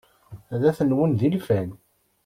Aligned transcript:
Ad 0.53 0.63
ten-nwun 0.77 1.11
d 1.19 1.21
ilfan. 1.27 1.69